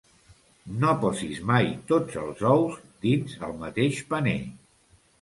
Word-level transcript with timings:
No 0.83 0.93
posis 1.03 1.43
mai 1.51 1.69
tots 1.93 2.17
els 2.23 2.43
ous 2.55 2.83
dins 3.07 3.39
el 3.49 3.57
mateix 3.63 4.05
paner. 4.17 4.39